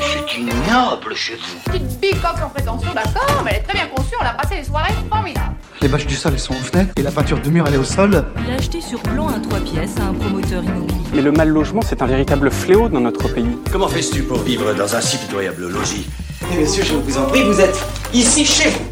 C'est 0.00 0.38
ignoble 0.38 1.14
chez 1.14 1.34
vous. 1.34 1.70
Petite 1.70 2.00
bicoque 2.00 2.42
en 2.44 2.48
prétention, 2.50 2.92
d'accord, 2.94 3.42
mais 3.44 3.52
elle 3.52 3.56
est 3.58 3.62
très 3.62 3.74
bien 3.74 3.86
conçue, 3.94 4.14
on 4.20 4.24
a 4.24 4.34
passé 4.34 4.56
des 4.56 4.64
soirées 4.64 4.92
formidables. 5.10 5.54
Les 5.80 5.88
bâches 5.88 6.06
du 6.06 6.14
sol, 6.16 6.32
elles 6.34 6.40
sont 6.40 6.54
aux 6.54 6.56
fenêtres 6.56 6.92
et 6.96 7.02
la 7.02 7.10
peinture 7.10 7.40
de 7.40 7.50
mur, 7.50 7.64
elle 7.66 7.74
est 7.74 7.78
au 7.78 7.84
sol. 7.84 8.24
Il 8.44 8.52
a 8.52 8.56
acheté 8.56 8.80
sur 8.80 9.00
plan 9.00 9.28
un 9.28 9.38
3 9.40 9.60
pièces 9.60 9.96
à 10.00 10.04
un 10.04 10.14
promoteur 10.14 10.64
immobilier. 10.64 10.98
Mais 11.14 11.22
le 11.22 11.32
mal 11.32 11.48
logement, 11.48 11.82
c'est 11.82 12.02
un 12.02 12.06
véritable 12.06 12.50
fléau 12.50 12.88
dans 12.88 13.00
notre 13.00 13.28
pays. 13.28 13.56
Comment 13.70 13.88
fais-tu 13.88 14.22
pour 14.22 14.38
vivre 14.38 14.74
dans 14.74 14.96
un 14.96 15.00
si 15.00 15.18
pitoyable 15.18 15.68
logis? 15.68 16.08
Mais 16.50 16.60
monsieur, 16.60 16.84
je 16.84 16.94
vous 16.94 17.18
en 17.18 17.26
prie, 17.26 17.44
vous 17.44 17.60
êtes 17.60 17.78
ici 18.12 18.44
chez 18.44 18.70
vous. 18.70 18.84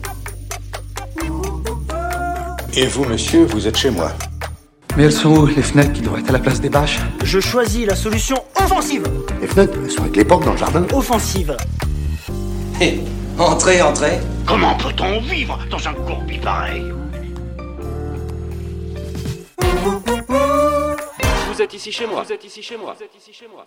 Et 2.74 2.86
vous, 2.86 3.04
monsieur, 3.04 3.44
vous 3.46 3.66
êtes 3.66 3.76
chez 3.76 3.90
moi. 3.90 4.12
Mais 4.96 5.04
elles 5.04 5.12
sont 5.12 5.28
où, 5.28 5.46
les 5.46 5.60
fenêtres 5.60 5.92
qui 5.92 6.00
devraient 6.00 6.20
être 6.20 6.30
à 6.30 6.32
la 6.32 6.38
place 6.38 6.58
des 6.58 6.70
bâches 6.70 6.98
Je 7.22 7.38
choisis 7.38 7.86
la 7.86 7.94
solution 7.94 8.42
offensive. 8.58 9.04
Les 9.42 9.46
fenêtres, 9.46 9.74
elles 9.84 9.90
sont 9.90 10.00
avec 10.00 10.16
les 10.16 10.24
portes 10.24 10.44
dans 10.44 10.52
le 10.52 10.58
jardin. 10.58 10.86
Offensive. 10.94 11.54
Hé, 12.80 13.00
entrez, 13.38 13.82
entrez. 13.82 14.20
Comment 14.46 14.74
peut-on 14.76 15.20
vivre 15.20 15.58
dans 15.70 15.86
un 15.86 15.92
courbi 15.92 16.38
pareil 16.38 16.82
Vous 21.52 21.62
êtes 21.62 21.74
ici 21.74 21.92
chez 21.92 22.06
moi. 22.06 22.22
Vous 22.22 22.32
êtes 22.32 22.44
ici 22.44 22.62
chez 22.62 22.78
moi. 22.78 22.94
Vous 22.96 23.04
êtes 23.04 23.14
ici 23.20 23.32
chez 23.34 23.46
moi. 23.52 23.66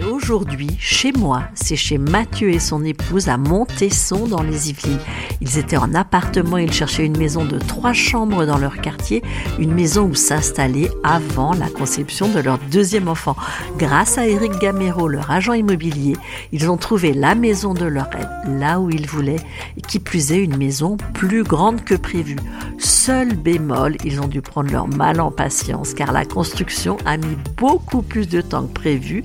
Et 0.00 0.04
aujourd'hui, 0.04 0.70
chez 0.78 1.12
moi, 1.12 1.42
c'est 1.52 1.76
chez 1.76 1.98
Mathieu 1.98 2.48
et 2.48 2.58
son 2.58 2.82
épouse 2.84 3.28
à 3.28 3.36
Montesson 3.36 4.26
dans 4.26 4.42
les 4.42 4.70
Yvelines. 4.70 4.98
Ils 5.42 5.58
étaient 5.58 5.76
en 5.76 5.94
appartement, 5.94 6.56
ils 6.56 6.72
cherchaient 6.72 7.04
une 7.04 7.18
maison 7.18 7.44
de 7.44 7.58
trois 7.58 7.92
chambres 7.92 8.46
dans 8.46 8.56
leur 8.56 8.80
quartier, 8.80 9.22
une 9.58 9.74
maison 9.74 10.04
où 10.04 10.14
s'installer 10.14 10.90
avant 11.04 11.52
la 11.52 11.68
conception 11.68 12.28
de 12.28 12.40
leur 12.40 12.58
deuxième 12.70 13.08
enfant. 13.08 13.36
Grâce 13.76 14.16
à 14.16 14.26
Eric 14.26 14.52
Gamero, 14.58 15.06
leur 15.06 15.30
agent 15.30 15.52
immobilier, 15.52 16.16
ils 16.52 16.70
ont 16.70 16.78
trouvé 16.78 17.12
la 17.12 17.34
maison 17.34 17.74
de 17.74 17.84
leur 17.84 18.08
rêve, 18.10 18.58
là 18.58 18.80
où 18.80 18.88
ils 18.88 19.06
voulaient, 19.06 19.36
et 19.76 19.82
qui 19.82 19.98
plus 19.98 20.32
est 20.32 20.42
une 20.42 20.56
maison 20.56 20.96
plus 21.12 21.42
grande 21.42 21.84
que 21.84 21.94
prévu. 21.94 22.36
Seul 22.78 23.34
bémol, 23.34 23.96
ils 24.04 24.20
ont 24.20 24.28
dû 24.28 24.40
prendre 24.40 24.70
leur 24.70 24.88
mal 24.88 25.20
en 25.20 25.30
patience 25.30 25.92
car 25.92 26.12
la 26.12 26.24
construction 26.24 26.96
a 27.04 27.18
mis 27.18 27.36
beaucoup 27.58 28.00
plus 28.00 28.26
de 28.28 28.40
temps 28.40 28.66
que 28.66 28.72
prévu. 28.72 29.24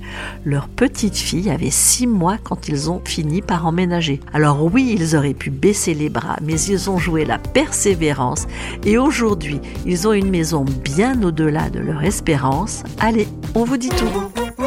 Petite 0.66 1.16
fille 1.16 1.50
avait 1.50 1.70
six 1.70 2.06
mois 2.06 2.38
quand 2.42 2.68
ils 2.68 2.90
ont 2.90 3.00
fini 3.04 3.42
par 3.42 3.66
emménager. 3.66 4.20
Alors 4.32 4.64
oui, 4.64 4.94
ils 4.98 5.16
auraient 5.16 5.34
pu 5.34 5.50
baisser 5.50 5.94
les 5.94 6.08
bras, 6.08 6.36
mais 6.42 6.60
ils 6.60 6.90
ont 6.90 6.98
joué 6.98 7.24
la 7.24 7.38
persévérance 7.38 8.46
et 8.84 8.98
aujourd'hui, 8.98 9.60
ils 9.86 10.08
ont 10.08 10.12
une 10.12 10.30
maison 10.30 10.64
bien 10.84 11.22
au-delà 11.22 11.70
de 11.70 11.80
leur 11.80 12.04
espérance. 12.04 12.82
Allez, 13.00 13.26
on 13.54 13.64
vous 13.64 13.76
dit 13.76 13.90
tout. 13.90 14.64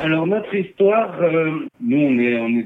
Alors 0.00 0.26
notre 0.26 0.54
histoire, 0.54 1.18
euh, 1.22 1.66
nous 1.80 1.96
on 1.96 2.18
est 2.18 2.62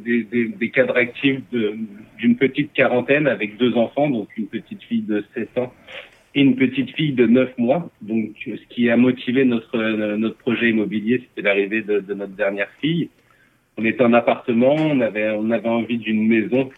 des, 0.58 0.70
cadres 0.70 0.96
actifs 0.96 1.40
d'une 1.52 2.36
petite 2.36 2.72
quarantaine 2.72 3.28
avec 3.28 3.56
deux 3.58 3.76
enfants, 3.76 4.10
donc 4.10 4.28
une 4.36 4.48
petite 4.48 4.82
fille 4.82 5.02
de 5.02 5.24
7 5.34 5.58
ans 5.58 5.72
et 6.34 6.40
une 6.42 6.56
petite 6.56 6.94
fille 6.94 7.12
de 7.12 7.26
9 7.26 7.58
mois. 7.58 7.90
Donc 8.02 8.30
ce 8.44 8.74
qui 8.74 8.90
a 8.90 8.96
motivé 8.96 9.44
notre 9.44 9.78
notre 10.16 10.36
projet 10.36 10.70
immobilier, 10.70 11.22
c'était 11.28 11.46
l'arrivée 11.48 11.82
de, 11.82 12.00
de 12.00 12.14
notre 12.14 12.34
dernière 12.34 12.70
fille. 12.80 13.08
On 13.76 13.84
était 13.84 14.04
en 14.04 14.12
appartement, 14.12 14.74
on 14.74 15.00
avait 15.00 15.30
on 15.30 15.50
avait 15.50 15.68
envie 15.68 15.98
d'une 15.98 16.26
maison. 16.26 16.70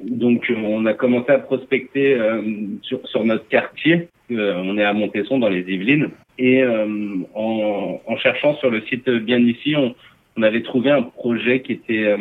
Donc 0.00 0.50
euh, 0.50 0.54
on 0.56 0.86
a 0.86 0.94
commencé 0.94 1.30
à 1.30 1.38
prospecter 1.38 2.14
euh, 2.14 2.42
sur, 2.82 3.06
sur 3.06 3.24
notre 3.24 3.46
quartier. 3.48 4.08
Euh, 4.30 4.62
on 4.64 4.78
est 4.78 4.84
à 4.84 4.92
Montesson 4.92 5.38
dans 5.38 5.48
les 5.48 5.60
Yvelines. 5.60 6.10
Et 6.38 6.62
euh, 6.62 6.86
en, 7.34 8.00
en 8.06 8.16
cherchant 8.16 8.54
sur 8.56 8.70
le 8.70 8.80
site 8.82 9.08
bien 9.10 9.40
ici, 9.40 9.74
on, 9.76 9.94
on 10.36 10.42
avait 10.42 10.62
trouvé 10.62 10.90
un 10.90 11.02
projet 11.02 11.60
qui 11.60 11.72
était 11.72 12.04
euh, 12.04 12.16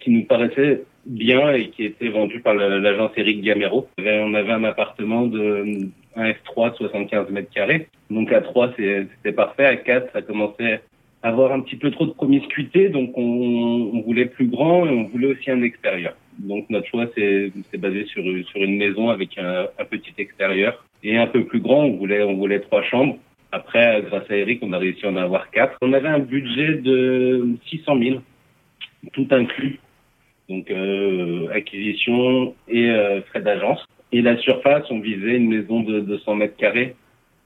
qui 0.00 0.10
nous 0.10 0.24
paraissait 0.24 0.82
bien 1.08 1.52
et 1.52 1.70
qui 1.70 1.84
était 1.84 2.08
vendu 2.08 2.40
par 2.40 2.54
l'agence 2.54 3.10
Eric 3.16 3.42
Gamero. 3.42 3.88
On 3.98 4.34
avait- 4.34 4.52
un 4.52 4.64
appartement 4.64 5.26
de 5.26 5.88
un 6.16 6.30
F3 6.30 6.70
de 6.70 6.76
75 6.76 7.30
mètres 7.30 7.50
carrés. 7.52 7.88
Donc 8.10 8.32
à 8.32 8.40
3 8.40 8.72
c'est- 8.76 9.06
c'était 9.16 9.32
parfait. 9.34 9.64
À 9.64 9.76
4 9.76 10.12
ça 10.12 10.22
commençait 10.22 10.80
à 11.22 11.28
avoir 11.28 11.52
un 11.52 11.60
petit 11.60 11.76
peu 11.76 11.90
trop 11.90 12.06
de 12.06 12.12
promiscuité. 12.12 12.88
Donc 12.88 13.16
on, 13.16 14.02
voulait 14.06 14.26
plus 14.26 14.46
grand 14.46 14.86
et 14.86 14.90
on 14.90 15.04
voulait 15.04 15.28
aussi 15.28 15.50
un 15.50 15.62
extérieur. 15.62 16.14
Donc 16.38 16.68
notre 16.70 16.86
choix 16.86 17.06
c'est 17.16 17.52
basé 17.78 18.04
sur 18.06 18.22
une 18.24 18.76
maison 18.76 19.10
avec 19.10 19.36
un, 19.38 19.66
un 19.78 19.84
petit 19.84 20.14
extérieur 20.18 20.84
et 21.02 21.16
un 21.16 21.26
peu 21.26 21.44
plus 21.44 21.60
grand. 21.60 21.84
On 21.84 21.96
voulait 21.96 22.22
on 22.22 22.34
voulait 22.34 22.60
trois 22.60 22.82
chambres. 22.82 23.16
Après, 23.50 24.02
grâce 24.02 24.30
à 24.30 24.36
Eric, 24.36 24.58
on 24.62 24.72
a 24.74 24.78
réussi 24.78 25.06
à 25.06 25.08
en 25.08 25.16
avoir 25.16 25.50
quatre. 25.50 25.78
On 25.80 25.94
avait 25.94 26.08
un 26.08 26.18
budget 26.18 26.74
de 26.74 27.56
600 27.70 27.98
000, 27.98 28.20
tout 29.14 29.26
inclus. 29.30 29.80
Donc, 30.48 30.70
euh, 30.70 31.48
acquisition 31.52 32.54
et 32.68 32.90
euh, 32.90 33.20
frais 33.22 33.42
d'agence. 33.42 33.84
Et 34.12 34.22
la 34.22 34.36
surface, 34.38 34.84
on 34.90 35.00
visait 35.00 35.36
une 35.36 35.48
maison 35.48 35.80
de 35.80 36.00
200 36.00 36.36
mètres 36.36 36.56
carrés 36.56 36.96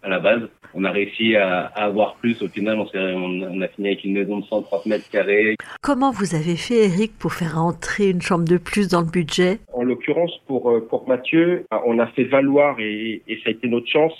à 0.02 0.08
la 0.08 0.20
base. 0.20 0.42
On 0.74 0.84
a 0.84 0.90
réussi 0.90 1.34
à, 1.36 1.66
à 1.66 1.84
avoir 1.84 2.14
plus. 2.16 2.40
Au 2.42 2.48
final, 2.48 2.78
on, 2.78 2.86
s'est- 2.86 2.98
on, 2.98 3.42
on 3.42 3.60
a 3.60 3.68
fini 3.68 3.88
avec 3.88 4.04
une 4.04 4.12
maison 4.14 4.38
de 4.38 4.44
130 4.44 4.86
mètres 4.86 5.10
carrés. 5.10 5.56
Comment 5.82 6.12
vous 6.12 6.34
avez 6.36 6.56
fait, 6.56 6.84
Eric, 6.84 7.12
pour 7.18 7.32
faire 7.32 7.58
entrer 7.58 8.10
une 8.10 8.22
chambre 8.22 8.44
de 8.44 8.56
plus 8.56 8.88
dans 8.88 9.00
le 9.00 9.10
budget? 9.10 9.58
En 9.72 9.82
l'occurrence, 9.82 10.32
pour, 10.46 10.70
euh, 10.70 10.86
pour 10.88 11.08
Mathieu, 11.08 11.66
on 11.84 11.98
a 11.98 12.06
fait 12.06 12.24
valoir, 12.24 12.78
et, 12.78 13.22
et 13.26 13.36
ça 13.42 13.48
a 13.48 13.50
été 13.50 13.69
notre 13.69 13.88
chance, 13.88 14.14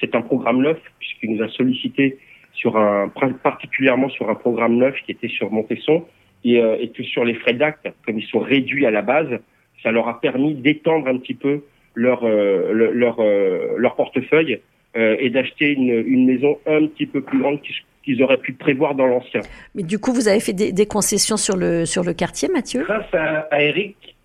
c'est 0.00 0.14
un 0.14 0.22
programme 0.22 0.62
neuf, 0.62 0.78
puisqu'il 1.00 1.34
nous 1.34 1.42
a 1.42 1.48
sollicité 1.50 2.18
sur 2.54 2.76
un, 2.76 3.08
particulièrement 3.42 4.08
sur 4.10 4.30
un 4.30 4.34
programme 4.36 4.76
neuf 4.76 4.94
qui 5.04 5.12
était 5.12 5.28
sur 5.28 5.50
Montesson, 5.50 6.04
et, 6.44 6.60
euh, 6.60 6.76
et 6.80 6.88
que 6.90 7.02
sur 7.02 7.24
les 7.24 7.34
frais 7.34 7.54
d'acte, 7.54 7.88
comme 8.04 8.18
ils 8.18 8.26
sont 8.26 8.38
réduits 8.40 8.86
à 8.86 8.90
la 8.90 9.02
base, 9.02 9.38
ça 9.82 9.90
leur 9.92 10.08
a 10.08 10.20
permis 10.20 10.54
d'étendre 10.54 11.06
un 11.08 11.18
petit 11.18 11.34
peu 11.34 11.62
leur, 11.94 12.24
euh, 12.24 12.72
le- 12.72 12.92
leur, 12.92 13.16
euh, 13.20 13.74
leur 13.76 13.96
portefeuille 13.96 14.60
euh, 14.96 15.16
et 15.18 15.30
d'acheter 15.30 15.72
une, 15.72 15.90
une 16.06 16.26
maison 16.26 16.58
un 16.66 16.86
petit 16.86 17.06
peu 17.06 17.20
plus 17.20 17.38
grande 17.40 17.60
qu'ils 17.62 17.76
qu'ils 18.04 18.22
auraient 18.22 18.38
pu 18.38 18.54
prévoir 18.54 18.94
dans 18.94 19.06
l'ancien. 19.06 19.42
Mais 19.74 19.82
du 19.82 19.98
coup, 19.98 20.14
vous 20.14 20.28
avez 20.28 20.40
fait 20.40 20.54
des, 20.54 20.72
des 20.72 20.86
concessions 20.86 21.36
sur 21.36 21.56
le, 21.58 21.84
sur 21.84 22.02
le 22.04 22.14
quartier, 22.14 22.48
Mathieu? 22.50 22.82
Grâce 22.84 23.12
à, 23.12 23.40
à 23.50 23.62
Eric, 23.62 24.16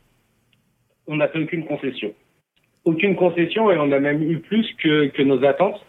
on 1.06 1.18
n'a 1.18 1.28
fait 1.28 1.40
aucune 1.40 1.66
concession. 1.66 2.14
Aucune 2.86 3.16
concession 3.18 3.70
et 3.72 3.78
on 3.78 3.92
a 3.92 4.00
même 4.00 4.24
eu 4.24 4.38
plus 4.40 4.66
que, 4.82 5.08
que 5.08 5.22
nos 5.22 5.44
attentes. 5.44 5.86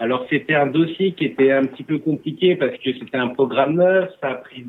Alors 0.00 0.26
c'était 0.30 0.54
un 0.54 0.66
dossier 0.66 1.12
qui 1.12 1.26
était 1.26 1.52
un 1.52 1.64
petit 1.66 1.84
peu 1.84 1.98
compliqué 1.98 2.56
parce 2.56 2.76
que 2.78 2.92
c'était 2.92 3.16
un 3.18 3.28
programme 3.28 3.74
neuf, 3.74 4.10
ça 4.20 4.30
a 4.30 4.34
pris 4.34 4.64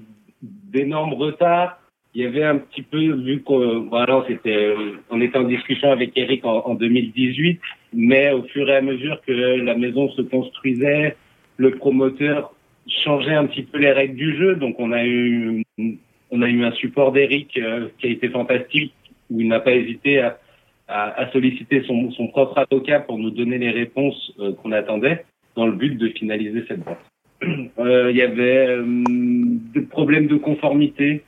d'énormes 0.71 1.13
retards. 1.13 1.79
Il 2.15 2.23
y 2.23 2.25
avait 2.25 2.43
un 2.43 2.57
petit 2.57 2.81
peu, 2.81 2.97
vu 2.97 3.41
qu'on 3.41 3.81
voilà, 3.81 4.23
c'était, 4.27 4.55
euh, 4.55 4.97
on 5.09 5.21
était 5.21 5.37
en 5.37 5.43
discussion 5.43 5.91
avec 5.91 6.17
Eric 6.17 6.43
en, 6.43 6.65
en 6.65 6.73
2018, 6.73 7.59
mais 7.93 8.31
au 8.31 8.43
fur 8.43 8.67
et 8.69 8.77
à 8.77 8.81
mesure 8.81 9.21
que 9.25 9.31
la 9.31 9.75
maison 9.75 10.09
se 10.09 10.23
construisait, 10.23 11.15
le 11.57 11.71
promoteur 11.71 12.53
changeait 12.87 13.35
un 13.35 13.45
petit 13.45 13.63
peu 13.63 13.77
les 13.77 13.91
règles 13.91 14.15
du 14.15 14.35
jeu. 14.37 14.55
Donc 14.55 14.79
on 14.79 14.91
a 14.91 15.05
eu, 15.05 15.63
on 16.31 16.41
a 16.41 16.49
eu 16.49 16.63
un 16.63 16.71
support 16.71 17.11
d'Eric 17.11 17.57
euh, 17.57 17.89
qui 17.99 18.07
a 18.07 18.09
été 18.09 18.29
fantastique, 18.29 18.93
où 19.29 19.39
il 19.39 19.47
n'a 19.47 19.59
pas 19.59 19.73
hésité 19.73 20.19
à, 20.19 20.39
à, 20.87 21.21
à 21.21 21.31
solliciter 21.31 21.83
son, 21.83 22.11
son 22.11 22.27
propre 22.27 22.57
avocat 22.57 23.01
pour 23.01 23.19
nous 23.19 23.29
donner 23.29 23.59
les 23.59 23.71
réponses 23.71 24.33
euh, 24.39 24.53
qu'on 24.53 24.71
attendait, 24.71 25.25
dans 25.55 25.67
le 25.67 25.73
but 25.73 25.95
de 25.95 26.09
finaliser 26.09 26.65
cette 26.67 26.83
vente. 26.83 26.97
Euh, 27.43 28.11
Il 28.11 28.17
y 28.17 28.21
avait 28.21 28.67
euh, 28.67 28.83
des 29.73 29.81
problèmes 29.81 30.27
de 30.27 30.35
conformité. 30.35 31.23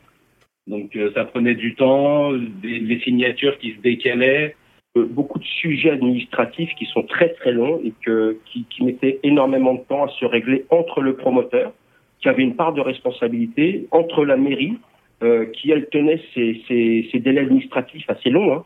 Donc 0.68 0.96
euh, 0.96 1.12
ça 1.16 1.26
prenait 1.26 1.56
du 1.56 1.76
temps, 1.76 2.34
des, 2.34 2.80
des 2.80 3.00
signatures 3.00 3.58
qui 3.58 3.74
se 3.74 3.82
décalaient. 3.82 4.56
Beaucoup 4.94 5.40
de 5.40 5.46
sujets 5.46 5.92
administratifs 5.92 6.72
qui 6.78 6.86
sont 6.86 7.04
très 7.04 7.30
très 7.30 7.54
longs 7.54 7.80
et 7.82 7.94
que, 8.06 8.38
qui, 8.46 8.66
qui 8.70 8.84
mettaient 8.84 9.20
énormément 9.24 9.76
de 9.76 9.80
temps 9.88 10.04
à 10.04 10.10
se 10.10 10.26
régler 10.26 10.66
entre 10.70 11.02
le 11.02 11.16
promoteur, 11.16 11.72
qui 12.20 12.28
avait 12.28 12.44
une 12.44 12.58
part 12.58 12.74
de 12.74 12.82
responsabilité, 12.82 13.88
entre 13.92 14.26
la 14.26 14.36
mairie, 14.36 14.78
euh, 15.24 15.46
qui 15.46 15.72
elle 15.72 15.88
tenait 15.88 16.20
ses, 16.34 16.62
ses, 16.68 17.08
ses 17.10 17.20
délais 17.20 17.40
administratifs 17.40 18.04
assez 18.10 18.30
longs. 18.30 18.54
Hein. 18.54 18.64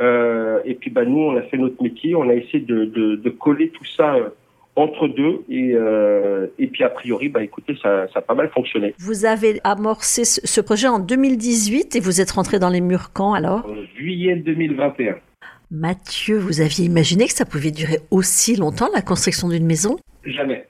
Euh, 0.00 0.60
et 0.64 0.74
puis 0.74 0.90
bah, 0.90 1.04
nous, 1.04 1.20
on 1.20 1.36
a 1.36 1.42
fait 1.42 1.58
notre 1.58 1.80
métier, 1.80 2.16
on 2.16 2.28
a 2.28 2.34
essayé 2.34 2.58
de, 2.58 2.84
de, 2.84 3.14
de 3.14 3.30
coller 3.30 3.68
tout 3.68 3.84
ça 3.84 4.16
entre 4.78 5.08
deux 5.08 5.42
et, 5.48 5.72
euh, 5.74 6.46
et 6.58 6.68
puis 6.68 6.84
a 6.84 6.88
priori, 6.88 7.28
bah, 7.28 7.42
écoutez, 7.42 7.76
ça, 7.82 8.06
ça 8.12 8.20
a 8.20 8.22
pas 8.22 8.34
mal 8.34 8.48
fonctionné. 8.50 8.94
Vous 8.98 9.24
avez 9.24 9.60
amorcé 9.64 10.24
ce, 10.24 10.60
projet 10.60 10.88
en 10.88 11.00
2018 11.00 11.96
et 11.96 12.00
vous 12.00 12.20
êtes 12.20 12.30
rentré 12.30 12.58
dans 12.58 12.68
les 12.68 12.80
murs 12.80 13.10
quand 13.12 13.32
alors? 13.32 13.66
En 13.66 13.74
juillet 13.96 14.36
2021. 14.36 15.16
Mathieu, 15.70 16.38
vous 16.38 16.60
aviez 16.60 16.86
imaginé 16.86 17.26
que 17.26 17.32
ça 17.32 17.44
pouvait 17.44 17.70
durer 17.70 17.98
aussi 18.10 18.56
longtemps 18.56 18.88
la 18.94 19.02
construction 19.02 19.48
d'une 19.48 19.66
maison? 19.66 19.96
Jamais. 20.24 20.66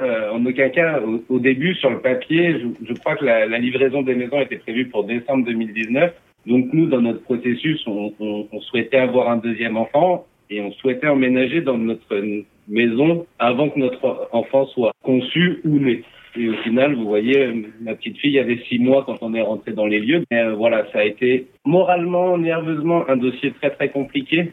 Euh, 0.00 0.30
en 0.32 0.44
aucun 0.46 0.70
cas, 0.70 1.00
au, 1.00 1.22
au 1.28 1.38
début, 1.38 1.74
sur 1.74 1.90
le 1.90 2.00
papier, 2.00 2.58
je, 2.58 2.86
je 2.88 2.94
crois 2.94 3.16
que 3.16 3.24
la, 3.24 3.46
la 3.46 3.58
livraison 3.58 4.02
des 4.02 4.14
maisons 4.14 4.40
était 4.40 4.56
prévue 4.56 4.86
pour 4.88 5.04
décembre 5.04 5.44
2019. 5.44 6.12
Donc 6.46 6.72
nous, 6.72 6.86
dans 6.86 7.02
notre 7.02 7.22
processus, 7.22 7.82
on, 7.86 8.14
on, 8.18 8.48
on 8.50 8.60
souhaitait 8.60 8.96
avoir 8.96 9.28
un 9.30 9.36
deuxième 9.36 9.76
enfant 9.76 10.26
et 10.50 10.60
on 10.60 10.72
souhaitait 10.72 11.08
emménager 11.08 11.60
dans 11.60 11.78
notre 11.78 12.22
maison 12.68 13.26
avant 13.38 13.70
que 13.70 13.78
notre 13.78 14.28
enfant 14.32 14.66
soit 14.66 14.92
conçu 15.02 15.60
ou 15.64 15.78
né. 15.78 16.02
Et 16.36 16.48
au 16.48 16.54
final, 16.58 16.94
vous 16.94 17.06
voyez, 17.06 17.66
ma 17.80 17.94
petite 17.94 18.18
fille 18.18 18.38
avait 18.38 18.58
six 18.68 18.78
mois 18.78 19.04
quand 19.04 19.18
on 19.20 19.34
est 19.34 19.42
rentré 19.42 19.72
dans 19.72 19.86
les 19.86 19.98
lieux. 19.98 20.22
Mais 20.30 20.42
euh, 20.42 20.54
voilà, 20.54 20.86
ça 20.92 21.00
a 21.00 21.04
été 21.04 21.48
moralement, 21.64 22.38
nerveusement, 22.38 23.08
un 23.08 23.16
dossier 23.16 23.52
très 23.52 23.70
très 23.70 23.88
compliqué 23.88 24.52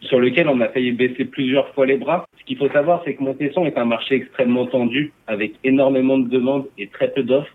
sur 0.00 0.18
lequel 0.18 0.48
on 0.48 0.60
a 0.60 0.68
failli 0.68 0.92
baisser 0.92 1.24
plusieurs 1.24 1.72
fois 1.74 1.86
les 1.86 1.96
bras. 1.96 2.26
Ce 2.38 2.44
qu'il 2.44 2.58
faut 2.58 2.68
savoir, 2.68 3.02
c'est 3.04 3.14
que 3.14 3.22
Montesson 3.22 3.64
est 3.64 3.78
un 3.78 3.84
marché 3.84 4.16
extrêmement 4.16 4.66
tendu, 4.66 5.12
avec 5.26 5.54
énormément 5.62 6.18
de 6.18 6.28
demandes 6.28 6.66
et 6.78 6.88
très 6.88 7.10
peu 7.12 7.22
d'offres, 7.22 7.54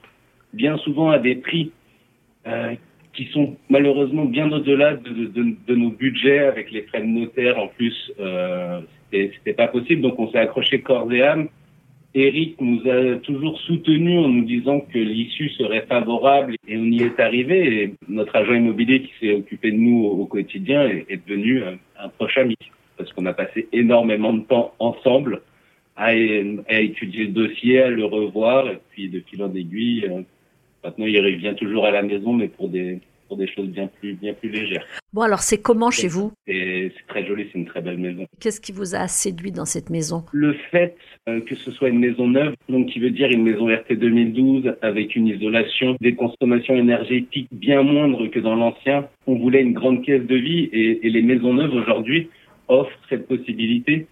bien 0.54 0.78
souvent 0.78 1.10
à 1.10 1.20
des 1.20 1.36
prix 1.36 1.72
euh, 2.48 2.76
qui 3.14 3.26
sont 3.34 3.56
malheureusement 3.70 4.26
bien 4.26 4.52
au-delà 4.52 4.96
de, 4.96 5.10
de, 5.10 5.56
de, 5.68 5.76
nos 5.76 5.90
budgets, 5.90 6.40
avec 6.40 6.72
les 6.72 6.84
frais 6.84 7.02
de 7.02 7.08
notaire 7.08 7.58
en 7.58 7.68
plus, 7.68 8.12
euh, 8.20 8.82
c'était 9.12 9.54
pas 9.54 9.68
possible. 9.68 10.02
Donc 10.02 10.20
on 10.20 10.32
s'est 10.32 10.38
accroché 10.38 10.82
corps 10.82 11.12
et 11.12 11.24
âme. 11.24 11.50
Eric 12.16 12.60
nous 12.60 12.82
a 12.90 13.18
toujours 13.18 13.60
soutenus 13.62 14.20
en 14.20 14.30
nous 14.30 14.46
disant 14.46 14.80
que 14.80 14.98
l'issue 14.98 15.50
serait 15.50 15.86
favorable 15.88 16.56
et 16.68 16.78
on 16.78 16.86
y 16.86 17.04
est 17.04 17.20
arrivé. 17.20 17.84
Et 17.84 17.94
notre 18.08 18.36
agent 18.36 18.54
immobilier 18.54 19.04
qui 19.04 19.12
s'est 19.20 19.34
occupé 19.34 19.72
de 19.72 19.78
nous 19.78 20.06
au, 20.06 20.26
quotidien 20.26 20.88
est, 20.88 21.06
est 21.10 21.28
devenu 21.28 21.64
un, 21.64 21.78
un, 22.00 22.10
proche 22.10 22.38
ami 22.38 22.56
parce 22.98 23.14
qu'on 23.14 23.26
a 23.28 23.34
passé 23.34 23.68
énormément 23.72 24.34
de 24.34 24.42
temps 24.42 24.74
ensemble 24.80 25.42
à, 25.96 26.08
à, 26.08 26.80
étudier 26.80 27.26
le 27.26 27.32
dossier, 27.32 27.82
à 27.82 27.90
le 27.90 28.06
revoir 28.06 28.68
et 28.70 28.80
puis 28.92 29.08
de 29.10 29.20
fil 29.20 29.44
en 29.44 29.54
aiguille. 29.54 30.06
Euh, 30.10 30.22
maintenant, 30.84 31.06
il 31.06 31.20
revient 31.20 31.56
toujours 31.58 31.86
à 31.86 31.92
la 31.92 32.02
maison, 32.02 32.34
mais 32.34 32.48
pour 32.48 32.70
des 32.70 33.00
pour 33.28 33.38
des 33.38 33.48
choses 33.48 33.68
bien 33.68 33.88
plus 33.88 34.14
bien 34.14 34.34
plus 34.34 34.50
légères. 34.50 34.84
Bon, 35.14 35.22
alors 35.22 35.40
c'est 35.40 35.62
comment 35.62 35.92
chez 35.92 36.08
vous? 36.08 36.34
C'est 36.48 36.92
très 37.08 37.26
joli, 37.26 37.48
c'est 37.52 37.60
une 37.60 37.68
très 37.68 37.82
belle 37.82 38.00
maison. 38.00 38.26
Qu'est-ce 38.40 38.60
qui 38.60 38.72
vous 38.72 38.96
a 38.96 39.08
séduit 39.08 39.52
dans 39.52 39.66
cette 39.66 39.92
maison? 39.92 40.24
Le 40.32 40.54
fait 40.72 40.96
euh, 41.30 41.40
que 41.42 41.56
ce 41.56 41.70
soit 41.70 41.90
une 41.90 42.00
maison 42.00 42.28
neuve, 42.28 42.56
donc 42.70 42.88
qui 42.88 43.00
veut 43.00 43.12
dire 43.12 43.30
une 43.30 43.44
maison 43.44 43.68
RT 43.68 43.94
2012 43.94 44.76
avec 44.82 45.16
une 45.16 45.28
isolation, 45.28 45.96
des 46.02 46.16
consommations 46.16 46.76
énergétiques 46.76 47.50
bien 47.52 47.84
moindres 47.84 48.30
que 48.32 48.40
dans 48.40 48.56
l'ancien. 48.56 49.08
On 49.28 49.36
voulait 49.36 49.62
une 49.62 49.74
grande 49.74 50.04
caisse 50.04 50.26
de 50.26 50.36
vie 50.36 50.70
et, 50.74 51.06
et 51.06 51.10
les 51.12 51.22
maisons 51.22 51.54
neuves 51.54 51.76
aujourd'hui 51.76 52.30
offrent 52.68 53.00
cette 53.10 53.28
possibilité. 53.28 54.08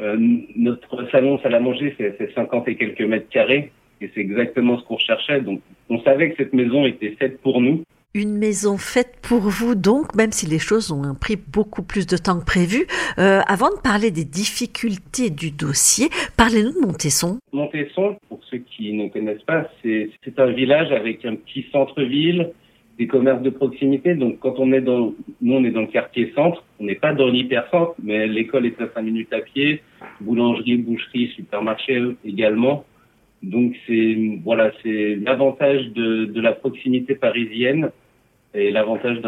Euh, 0.00 0.16
notre 0.56 1.10
salon 1.10 1.38
salle 1.40 1.54
à 1.54 1.60
manger, 1.60 1.94
c'est 1.98 2.34
50 2.34 2.68
et 2.68 2.76
quelques 2.76 3.00
mètres 3.00 3.28
carrés 3.30 3.72
et 4.00 4.10
c'est 4.14 4.20
exactement 4.20 4.78
ce 4.78 4.84
qu'on 4.84 4.96
recherchait. 4.96 5.40
Donc, 5.40 5.60
on 5.88 6.00
savait 6.02 6.30
que 6.30 6.36
cette 6.36 6.52
maison 6.52 6.86
était 6.86 7.16
faite 7.18 7.40
pour 7.40 7.60
nous. 7.60 7.82
Une 8.14 8.38
maison 8.38 8.78
faite 8.78 9.18
pour 9.20 9.40
vous, 9.40 9.74
donc, 9.74 10.14
même 10.14 10.32
si 10.32 10.46
les 10.46 10.58
choses 10.58 10.90
ont 10.90 11.14
pris 11.14 11.36
beaucoup 11.36 11.82
plus 11.82 12.06
de 12.06 12.16
temps 12.16 12.40
que 12.40 12.46
prévu. 12.46 12.86
Euh, 13.18 13.40
avant 13.46 13.68
de 13.68 13.80
parler 13.82 14.10
des 14.10 14.24
difficultés 14.24 15.28
du 15.28 15.50
dossier, 15.50 16.08
parlez-nous 16.36 16.72
de 16.72 16.86
Montesson. 16.86 17.38
Montesson, 17.52 18.16
pour 18.28 18.40
ceux 18.50 18.58
qui 18.58 18.94
ne 18.94 19.08
connaissent 19.08 19.42
pas, 19.42 19.68
c'est 19.82 20.38
un 20.38 20.50
village 20.52 20.92
avec 20.92 21.26
un 21.26 21.36
petit 21.36 21.66
centre-ville, 21.70 22.52
des 22.98 23.06
commerces 23.06 23.42
de 23.42 23.50
proximité. 23.50 24.14
Donc, 24.14 24.38
quand 24.38 24.54
on 24.58 24.72
est 24.72 24.80
dans, 24.80 25.12
nous, 25.42 25.52
on 25.52 25.64
est 25.64 25.70
dans 25.70 25.82
le 25.82 25.86
quartier 25.88 26.32
centre, 26.34 26.64
on 26.80 26.84
n'est 26.84 26.94
pas 26.94 27.12
dans 27.12 27.28
l'hypercentre, 27.28 27.94
mais 28.02 28.26
l'école 28.26 28.64
est 28.64 28.80
à 28.80 28.88
5 28.94 29.02
minutes 29.02 29.32
à 29.34 29.40
pied, 29.40 29.82
boulangerie, 30.20 30.78
boucherie, 30.78 31.32
supermarché 31.36 32.02
également. 32.24 32.86
Donc 33.46 33.74
c'est 33.86 34.16
voilà, 34.44 34.72
c'est 34.82 35.16
l'avantage 35.16 35.86
de, 35.90 36.24
de, 36.24 36.40
la 36.40 36.52
proximité 36.52 37.14
parisienne 37.14 37.90
et 38.54 38.70
l'avantage 38.70 39.18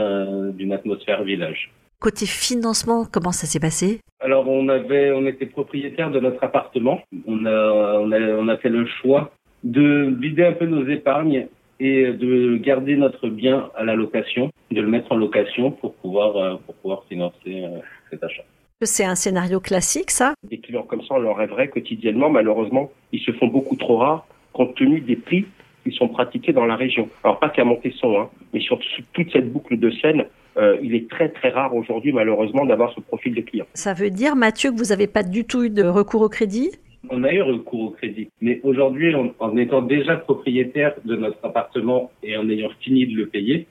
d'une 0.55 0.73
atmosphère 0.73 1.23
village. 1.23 1.71
Côté 2.01 2.27
financement, 2.27 3.07
comment 3.11 3.33
ça 3.33 3.47
s'est 3.47 3.61
passé? 3.61 4.01
Alors 4.21 4.49
on 4.49 4.69
avait, 4.69 5.13
on 5.13 5.25
était 5.27 5.47
propriétaire 5.47 6.11
de 6.11 6.19
notre 6.19 6.43
appartement. 6.43 7.01
On 7.27 7.47
a, 7.47 7.99
on 8.01 8.11
a, 8.11 8.21
on 8.21 8.49
a 8.49 8.57
fait 8.57 8.69
le 8.69 8.87
choix 8.87 9.31
de 9.63 10.15
vider 10.21 10.45
un 10.45 10.53
peu 10.53 10.67
nos 10.67 10.87
épargnes 10.89 11.47
et 11.81 12.13
de 12.13 12.57
garder 12.57 12.97
notre 12.97 13.29
bien 13.29 13.71
à 13.77 13.85
la 13.85 13.95
location, 13.95 14.51
de 14.71 14.81
le 14.81 14.89
mettre 14.89 15.13
en 15.13 15.17
location 15.17 15.71
pour 15.71 15.95
pouvoir, 15.95 16.37
euh, 16.37 16.57
pour 16.67 16.75
pouvoir 16.77 17.05
financer 17.09 17.37
euh, 17.47 17.79
cet 18.11 18.25
achat. 18.25 18.45
C'est 18.83 19.05
un 19.05 19.17
scénario 19.17 19.59
classique, 19.59 20.13
ça? 20.13 20.35
Des 20.49 20.59
clients 20.59 20.85
comme 20.85 21.03
ça, 21.03 21.15
on 21.15 21.19
leur 21.19 21.39
rêverait 21.39 21.67
quotidiennement. 21.67 22.31
Malheureusement, 22.31 22.93
ils 23.11 23.21
se 23.21 23.33
font 23.33 23.49
beaucoup 23.49 23.75
trop 23.75 23.97
rares 23.97 24.25
compte 24.53 24.77
tenu 24.77 25.01
des 25.01 25.17
prix 25.17 25.47
qui 25.83 25.91
sont 25.91 26.07
pratiqués 26.07 26.53
dans 26.53 26.65
la 26.65 26.77
région. 26.77 27.09
Alors 27.25 27.41
pas 27.41 27.49
qu'à 27.49 27.65
Montesson, 27.65 28.21
hein, 28.21 28.31
mais 28.55 28.61
sur 28.61 28.79
toute 29.15 29.33
cette 29.33 29.53
boucle 29.53 29.81
de 29.81 29.91
Seine, 29.91 30.27
euh, 30.59 30.79
il 30.81 30.95
est 30.95 31.11
très 31.11 31.29
très 31.29 31.51
rare 31.51 31.75
aujourd'hui, 31.75 32.13
malheureusement, 32.13 32.67
d'avoir 32.67 32.95
ce 32.95 33.01
profil 33.01 33.35
de 33.35 33.41
client. 33.41 33.67
Ça 33.75 33.95
veut 33.95 34.11
dire, 34.11 34.37
Mathieu, 34.37 34.71
que 34.71 34.77
vous 34.77 34.91
n'avez 34.91 35.09
pas 35.09 35.25
du 35.25 35.45
tout 35.45 35.65
eu 35.65 35.71
de 35.71 35.83
recours 35.83 36.23
au 36.23 36.29
crédit? 36.29 36.71
On 37.11 37.25
a 37.25 37.33
eu 37.33 37.43
recours 37.43 37.81
au 37.81 37.91
crédit. 37.91 38.29
Mais 38.41 38.61
aujourd'hui, 38.63 39.13
en, 39.17 39.33
en, 39.41 39.57
étant 39.57 39.83
déjà 39.83 40.17
propriétaire 40.17 40.95
de 41.05 41.17
notre 41.17 41.45
appartement 41.45 42.13
et 42.23 42.37
en 42.37 42.49
ayant 42.49 42.71
fini 42.81 43.09
de 43.09 43.17
le 43.17 43.27
payer, 43.27 43.67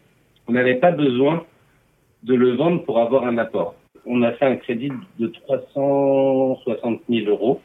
on 0.47 0.51
n'avait 0.51 0.75
pas 0.75 0.91
besoin 0.91 1.45
de 2.23 2.33
le 2.33 2.55
vendre 2.55 2.83
pour 2.83 2.99
avoir 2.99 3.25
un 3.25 3.37
apport 3.37 3.75
on 4.07 4.21
a 4.23 4.31
fait 4.33 4.45
un 4.45 4.55
crédit 4.55 4.91
de 5.19 5.27
360 5.27 7.01
000 7.09 7.29
euros 7.29 7.61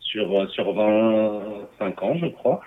sur, 0.00 0.50
sur 0.50 0.72
25 0.72 2.02
ans, 2.02 2.16
je 2.16 2.26
crois. 2.26 2.60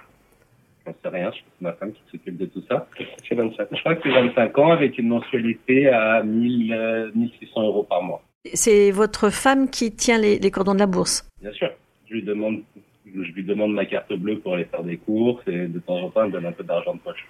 Je 0.85 0.91
ne 0.91 0.95
sais 1.03 1.09
rien, 1.09 1.31
c'est 1.33 1.61
ma 1.61 1.73
femme 1.73 1.91
qui 1.91 2.01
s'occupe 2.11 2.37
de 2.37 2.45
tout 2.45 2.63
ça. 2.69 2.87
C'est 3.27 3.35
25. 3.35 3.67
Je 3.71 3.79
crois 3.81 3.95
que 3.95 4.01
c'est 4.03 4.15
25 4.15 4.57
ans 4.57 4.71
avec 4.71 4.97
une 4.97 5.09
mensualité 5.09 5.89
à 5.89 6.23
1000, 6.23 7.11
1600 7.13 7.61
euros 7.61 7.83
par 7.83 8.01
mois. 8.01 8.21
C'est 8.53 8.91
votre 8.91 9.29
femme 9.29 9.69
qui 9.69 9.93
tient 9.93 10.17
les, 10.17 10.39
les, 10.39 10.51
cordons 10.51 10.73
de 10.73 10.79
la 10.79 10.87
bourse? 10.87 11.27
Bien 11.41 11.51
sûr. 11.51 11.69
Je 12.07 12.13
lui 12.13 12.23
demande, 12.23 12.61
je 13.05 13.31
lui 13.33 13.43
demande 13.43 13.73
ma 13.73 13.85
carte 13.85 14.13
bleue 14.13 14.39
pour 14.39 14.53
aller 14.53 14.63
faire 14.63 14.83
des 14.83 14.95
courses 14.95 15.43
et 15.47 15.67
de 15.67 15.79
temps 15.79 15.97
en 15.97 16.09
temps, 16.09 16.21
elle 16.21 16.27
me 16.27 16.31
donne 16.31 16.45
un 16.45 16.53
peu 16.53 16.63
d'argent 16.63 16.93
de 16.93 16.99
poche. 16.99 17.27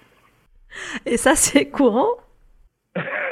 Et 1.04 1.16
ça, 1.16 1.34
c'est 1.34 1.66
courant? 1.66 2.10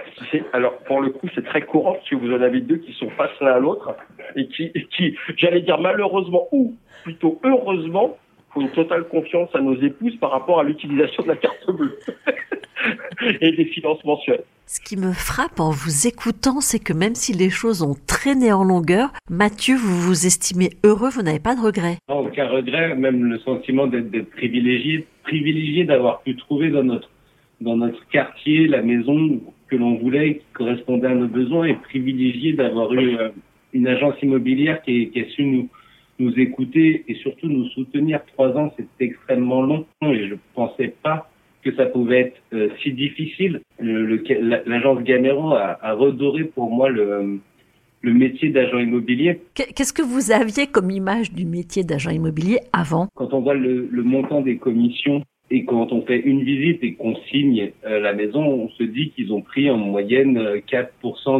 alors 0.53 0.79
pour 0.79 1.01
le 1.01 1.11
coup, 1.11 1.29
c'est 1.35 1.45
très 1.45 1.63
courant 1.63 1.97
si 2.09 2.15
vous 2.15 2.33
en 2.33 2.41
avez 2.41 2.61
deux 2.61 2.77
qui 2.77 2.93
sont 2.95 3.11
face 3.11 3.31
l'un 3.41 3.55
à 3.55 3.59
l'autre 3.59 3.95
et 4.35 4.47
qui, 4.49 4.73
qui 4.97 5.17
j'allais 5.37 5.61
dire 5.61 5.79
malheureusement 5.79 6.49
ou 6.53 6.75
plutôt 7.03 7.41
heureusement, 7.45 8.17
font 8.53 8.61
une 8.61 8.71
totale 8.71 9.05
confiance 9.09 9.51
à 9.55 9.61
nos 9.61 9.77
épouses 9.81 10.17
par 10.17 10.31
rapport 10.31 10.61
à 10.61 10.65
l'utilisation 10.65 11.23
de 11.23 11.29
la 11.29 11.37
carte 11.37 11.71
bleue 11.71 11.99
et 13.41 13.53
des 13.53 13.67
finances 13.67 14.05
mensuelles. 14.05 14.45
Ce 14.67 14.81
qui 14.81 14.97
me 14.97 15.13
frappe 15.13 15.61
en 15.61 15.71
vous 15.71 16.09
écoutant, 16.09 16.61
c'est 16.61 16.81
que 16.81 16.93
même 16.93 17.15
si 17.15 17.33
les 17.33 17.51
choses 17.51 17.83
ont 17.83 17.95
traîné 18.07 18.53
en 18.53 18.65
longueur, 18.65 19.13
Mathieu, 19.31 19.77
vous 19.77 20.01
vous 20.01 20.27
estimez 20.27 20.71
heureux, 20.85 21.11
vous 21.11 21.23
n'avez 21.23 21.39
pas 21.39 21.55
de 21.55 21.61
regrets. 21.61 21.99
aucun 22.09 22.49
regret, 22.49 22.97
même 22.97 23.25
le 23.25 23.39
sentiment 23.39 23.87
d'être 23.87 24.31
privilégié, 24.31 25.07
privilégié 25.23 25.85
d'avoir 25.85 26.23
pu 26.23 26.37
trouver 26.37 26.71
dans 26.71 26.83
notre 26.83 27.11
dans 27.61 27.77
notre 27.77 28.07
quartier 28.09 28.69
la 28.69 28.83
maison 28.83 29.41
que 29.69 29.77
l'on 29.77 29.97
voulait, 29.97 30.37
qui 30.37 30.47
correspondait 30.53 31.09
à 31.09 31.15
nos 31.15 31.29
besoins, 31.29 31.67
et 31.67 31.75
privilégié 31.75 32.53
d'avoir 32.53 32.93
eu 32.93 33.17
euh, 33.17 33.31
une 33.73 33.89
agence 33.89 34.15
immobilière 34.23 34.83
qui, 34.83 35.11
qui, 35.11 35.21
a 35.21 35.29
su 35.31 35.45
nous, 35.45 35.69
nous 36.19 36.39
écouter 36.39 37.05
et 37.09 37.15
surtout 37.17 37.49
nous 37.49 37.67
soutenir. 37.71 38.21
Trois 38.35 38.57
ans, 38.57 38.73
c'est 38.77 38.87
extrêmement 39.05 39.63
long 39.63 39.87
et 40.03 40.29
je 40.29 40.35
ne 40.35 40.39
pensais 40.55 40.95
pas 41.03 41.29
que 41.63 41.75
ça 41.75 41.87
pouvait 41.87 42.21
être 42.21 42.37
euh, 42.53 42.69
si 42.83 42.93
difficile. 42.93 43.61
L'agence 43.81 45.03
Gamero 45.03 45.53
a, 45.55 45.79
a, 45.83 45.93
redoré 45.95 46.45
pour 46.45 46.71
moi 46.71 46.89
le, 46.89 47.41
le 48.03 48.15
métier 48.15 48.51
d'agent 48.51 48.79
immobilier. 48.79 49.41
Qu'est-ce 49.55 49.93
que 49.93 50.03
vous 50.03 50.31
aviez 50.31 50.69
comme 50.69 50.91
image 50.91 51.33
du 51.33 51.45
métier 51.45 51.83
d'agent 51.83 52.11
immobilier 52.11 52.61
avant? 52.73 53.09
Quand 53.17 53.33
on 53.35 53.41
voit 53.41 53.55
le, 53.55 53.89
le 53.91 54.03
montant 54.05 54.43
des 54.43 54.59
commissions 54.59 55.23
et 55.51 55.65
quand 55.65 55.93
on 55.93 56.03
fait 56.03 56.19
une 56.19 56.43
visite 56.43 56.83
et 56.83 56.95
qu'on 56.95 57.15
signe 57.31 57.71
euh, 57.85 58.01
la 58.01 58.13
maison, 58.13 58.43
on 58.43 58.69
se 58.71 58.83
dit 58.83 59.11
qu'ils 59.11 59.33
ont 59.33 59.43
pris 59.43 59.71
en 59.71 59.77
moyenne 59.77 60.37
4% 60.69 60.89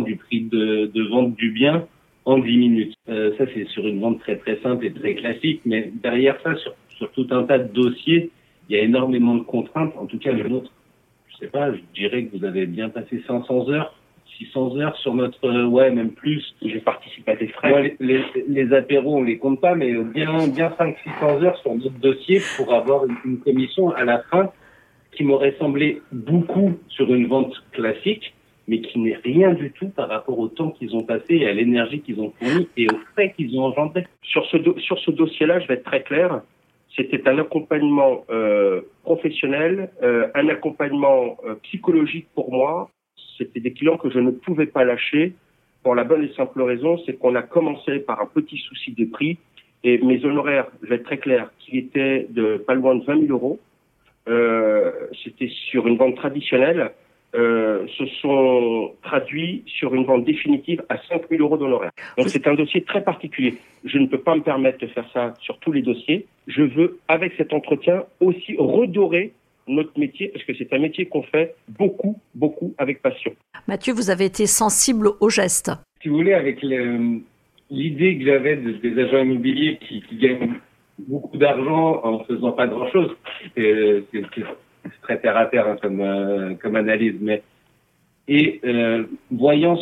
euh, 0.01 0.05
du 0.05 0.17
prix 0.17 0.43
de, 0.43 0.87
de, 0.87 1.03
vente 1.09 1.35
du 1.35 1.51
bien 1.51 1.87
en 2.25 2.39
10 2.39 2.57
minutes. 2.57 2.95
Euh, 3.09 3.33
ça, 3.37 3.45
c'est 3.53 3.67
sur 3.69 3.87
une 3.87 4.01
vente 4.01 4.21
très 4.21 4.37
très 4.37 4.59
simple 4.61 4.87
et 4.87 4.93
très 4.93 5.17
classique. 5.17 5.61
Mais 5.65 5.91
derrière 6.03 6.41
ça, 6.43 6.55
sur, 6.57 6.75
sur 6.97 7.11
tout 7.13 7.27
un 7.31 7.43
tas 7.45 7.59
de 7.59 7.73
dossiers, 7.73 8.31
il 8.69 8.77
y 8.77 8.79
a 8.79 8.83
énormément 8.83 9.35
de 9.35 9.43
contraintes. 9.43 9.95
En 9.97 10.07
tout 10.07 10.19
cas, 10.19 10.31
le 10.31 10.49
nôtre, 10.49 10.71
je 11.29 11.39
sais 11.39 11.51
pas, 11.51 11.73
je 11.73 11.81
dirais 11.95 12.25
que 12.25 12.37
vous 12.37 12.45
avez 12.45 12.67
bien 12.67 12.89
passé 12.89 13.23
500 13.27 13.71
heures 13.71 13.93
600 14.39 14.77
heures 14.79 14.97
sur 14.97 15.15
notre, 15.15 15.45
euh, 15.45 15.67
ouais, 15.67 15.91
même 15.91 16.11
plus. 16.11 16.55
J'ai 16.63 16.81
participé 16.81 17.33
à 17.33 17.37
des 17.37 17.49
frais. 17.49 17.97
les, 18.01 18.25
les, 18.49 18.73
apéros, 18.73 19.19
on 19.19 19.23
les 19.23 19.39
compte 19.39 19.61
pas, 19.61 19.75
mais 19.75 19.93
bien, 19.93 20.49
bien 20.49 20.71
500-600 20.79 21.45
heures 21.45 21.57
sur 21.59 21.75
notre 21.75 21.99
dossier 21.99 22.41
pour 22.57 22.73
avoir 22.75 23.05
une, 23.25 23.39
commission 23.41 23.91
à 23.91 24.05
la 24.05 24.23
fin 24.31 24.51
qui 25.13 25.25
m'aurait 25.25 25.57
semblé 25.59 26.03
beaucoup 26.13 26.73
sur 26.89 27.13
une 27.15 27.27
vente 27.27 27.55
classique, 27.73 28.35
mais 28.69 28.81
qui 28.81 28.99
n'est 28.99 29.17
rien 29.17 29.55
du 29.55 29.71
tout 29.73 29.89
par 29.89 30.09
rapport 30.09 30.39
au 30.39 30.49
temps 30.49 30.71
qu'ils 30.71 30.95
ont 30.95 31.05
passé 31.05 31.37
et 31.37 31.49
à 31.49 31.53
l'énergie 31.53 32.01
qu'ils 32.01 32.21
ont 32.21 32.33
fourni 32.39 32.69
et 32.77 32.89
aux 32.89 32.99
frais 33.13 33.33
qu'ils 33.37 33.59
ont 33.59 33.65
engendrés. 33.65 34.07
Sur 34.23 34.45
ce, 34.47 34.57
sur 34.79 34.99
ce 34.99 35.11
dossier-là, 35.11 35.61
je 35.61 35.69
vais 35.69 35.75
être 35.75 35.85
très 35.85 36.03
clair. 36.03 36.43
C'était 36.97 37.29
un 37.29 37.39
accompagnement 37.39 38.25
euh, 38.31 38.83
professionnel, 39.03 39.91
euh, 40.03 40.29
un 40.35 40.49
accompagnement 40.49 41.37
euh, 41.45 41.55
psychologique 41.63 42.27
pour 42.35 42.51
moi, 42.51 42.91
c'était 43.37 43.61
des 43.61 43.73
clients 43.73 43.97
que 43.97 44.11
je 44.11 44.19
ne 44.19 44.31
pouvais 44.31 44.67
pas 44.67 44.85
lâcher 44.85 45.35
pour 45.83 45.95
la 45.95 46.05
bonne 46.05 46.25
et 46.25 46.33
simple 46.35 46.63
raison, 46.63 46.99
c'est 47.07 47.15
qu'on 47.15 47.35
a 47.35 47.43
commencé 47.43 48.01
par 48.01 48.21
un 48.21 48.27
petit 48.27 48.59
souci 48.59 48.93
de 48.93 49.05
prix 49.05 49.39
et 49.85 49.99
mes 49.99 50.25
honoraires, 50.25 50.67
je 50.83 50.89
vais 50.89 50.97
être 50.97 51.05
très 51.05 51.19
clair, 51.19 51.51
qui 51.61 51.79
étaient 51.79 52.27
de 52.31 52.57
pas 52.57 52.75
loin 52.75 52.97
de 52.97 53.05
20 53.05 53.27
000 53.27 53.33
euros, 53.33 53.61
euh, 54.29 54.91
c'était 55.23 55.49
sur 55.71 55.87
une 55.87 55.97
vente 55.97 56.17
traditionnelle, 56.17 56.91
euh, 57.37 57.87
se 57.97 58.07
sont 58.21 58.95
traduits 59.03 59.63
sur 59.67 59.95
une 59.95 60.05
vente 60.05 60.25
définitive 60.25 60.83
à 60.89 60.97
5 61.09 61.29
000 61.31 61.43
euros 61.43 61.57
d'honoraires. 61.57 61.93
Donc 62.17 62.29
c'est 62.31 62.49
un 62.49 62.55
dossier 62.55 62.83
très 62.83 63.05
particulier. 63.05 63.59
Je 63.85 63.99
ne 63.99 64.07
peux 64.07 64.19
pas 64.19 64.35
me 64.35 64.43
permettre 64.43 64.79
de 64.79 64.87
faire 64.89 65.09
ça 65.13 65.35
sur 65.41 65.59
tous 65.59 65.71
les 65.71 65.83
dossiers. 65.83 66.27
Je 66.49 66.63
veux, 66.63 66.99
avec 67.07 67.35
cet 67.37 67.53
entretien, 67.53 68.05
aussi 68.21 68.57
redorer 68.59 69.33
notre 69.69 69.99
métier, 69.99 70.29
parce 70.29 70.45
que 70.45 70.55
c'est 70.55 70.73
un 70.73 70.79
métier 70.79 71.07
qu'on 71.07 71.23
fait 71.23 71.55
beaucoup, 71.69 72.21
beaucoup 72.35 72.75
avec 72.79 73.03
passion. 73.03 73.33
Mathieu, 73.67 73.93
vous 73.93 74.11
avez 74.11 74.27
été 74.27 74.47
sensible 74.47 75.09
au 75.21 75.29
geste. 75.29 75.73
Si 76.03 76.09
vous 76.09 76.17
voulez, 76.17 76.35
avec 76.35 76.63
l'idée 76.63 78.19
que 78.19 78.25
j'avais 78.25 78.57
des 78.57 79.03
agents 79.03 79.23
immobiliers 79.23 79.79
qui, 79.79 80.03
qui 80.03 80.17
gagnent 80.17 80.55
beaucoup 80.99 81.37
d'argent 81.37 82.01
en 82.05 82.25
faisant 82.25 82.53
pas 82.53 82.67
grand-chose, 82.67 83.17
c'est 83.57 84.05
très 85.03 85.19
terre 85.21 85.37
à 85.37 85.47
terre 85.47 85.67
hein, 85.67 85.77
comme, 85.81 86.01
euh, 86.01 86.55
comme 86.55 86.77
analyse, 86.77 87.17
mais 87.21 87.43
et 88.29 88.61
euh, 88.65 89.05
voyant 89.31 89.79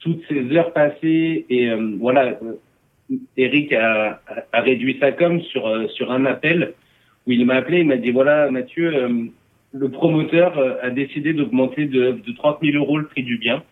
toutes 0.00 0.22
ces 0.28 0.50
heures 0.56 0.72
passées 0.72 1.46
et 1.48 1.68
euh, 1.68 1.96
voilà, 1.98 2.38
Eric 3.36 3.72
a, 3.72 4.20
a, 4.52 4.60
réduit 4.60 4.98
sa 4.98 5.12
com 5.12 5.40
sur 5.42 5.90
sur 5.90 6.10
un 6.10 6.24
appel 6.24 6.74
où 7.26 7.32
il 7.32 7.44
m'a 7.46 7.54
appelé, 7.54 7.80
il 7.80 7.86
m'a 7.86 7.96
dit 7.96 8.10
voilà 8.10 8.50
Mathieu, 8.50 8.90
le 9.72 9.88
promoteur 9.90 10.58
a 10.82 10.90
décidé 10.90 11.32
d'augmenter 11.32 11.86
de, 11.86 12.12
de 12.12 12.32
30 12.32 12.58
000 12.62 12.76
euros 12.76 12.98
le 12.98 13.06
prix 13.06 13.22
du 13.22 13.38
bien. 13.38 13.62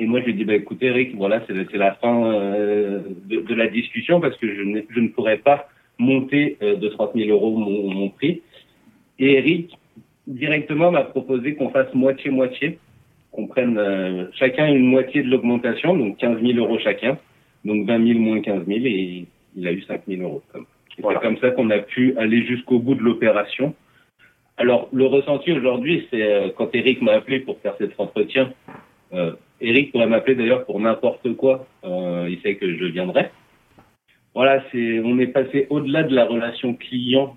Et 0.00 0.06
moi, 0.06 0.20
je 0.20 0.24
lui 0.24 0.32
ai 0.32 0.34
dit, 0.34 0.44
bah, 0.44 0.54
écoutez, 0.54 0.86
Eric, 0.86 1.14
voilà, 1.14 1.42
c'est 1.46 1.76
la 1.76 1.94
fin 1.96 2.24
euh, 2.24 3.00
de, 3.26 3.54
la 3.54 3.68
discussion 3.68 4.18
parce 4.18 4.34
que 4.38 4.46
je 4.46 4.62
ne, 4.62 5.08
pourrais 5.08 5.36
pas 5.36 5.68
monter 5.98 6.56
euh, 6.62 6.76
de 6.76 6.88
30 6.88 7.12
000 7.14 7.28
euros 7.28 7.54
mon, 7.58 8.08
prix. 8.08 8.40
Et 9.18 9.34
Eric, 9.34 9.76
directement, 10.26 10.90
m'a 10.90 11.02
proposé 11.02 11.54
qu'on 11.54 11.68
fasse 11.68 11.92
moitié-moitié, 11.92 12.78
qu'on 13.30 13.46
prenne 13.46 13.76
euh, 13.76 14.24
chacun 14.32 14.68
une 14.68 14.86
moitié 14.86 15.22
de 15.22 15.28
l'augmentation, 15.28 15.94
donc 15.94 16.16
15 16.16 16.40
000 16.40 16.58
euros 16.58 16.78
chacun, 16.78 17.18
donc 17.66 17.86
20 17.86 18.06
000 18.06 18.18
moins 18.20 18.40
15 18.40 18.64
000, 18.66 18.78
et 18.86 19.26
il 19.54 19.68
a 19.68 19.72
eu 19.72 19.82
5 19.82 20.00
000 20.08 20.22
euros. 20.22 20.42
C'est 21.08 21.20
comme 21.20 21.38
ça 21.38 21.50
qu'on 21.50 21.70
a 21.70 21.78
pu 21.78 22.16
aller 22.16 22.44
jusqu'au 22.46 22.78
bout 22.78 22.94
de 22.94 23.02
l'opération. 23.02 23.74
Alors, 24.56 24.88
le 24.92 25.06
ressenti 25.06 25.52
aujourd'hui, 25.52 26.06
c'est 26.10 26.52
quand 26.56 26.74
Eric 26.74 27.00
m'a 27.02 27.12
appelé 27.12 27.40
pour 27.40 27.58
faire 27.60 27.74
cet 27.78 27.98
entretien, 27.98 28.52
euh, 29.12 29.32
Eric 29.60 29.92
pourrait 29.92 30.06
m'appeler 30.06 30.34
d'ailleurs 30.34 30.64
pour 30.64 30.80
n'importe 30.80 31.34
quoi. 31.34 31.66
Euh, 31.84 32.28
il 32.30 32.40
sait 32.40 32.56
que 32.56 32.76
je 32.76 32.84
viendrai. 32.86 33.30
Voilà, 34.34 34.62
c'est, 34.70 35.00
on 35.00 35.18
est 35.18 35.26
passé 35.26 35.66
au-delà 35.70 36.02
de 36.04 36.14
la 36.14 36.24
relation 36.24 36.74
client 36.74 37.36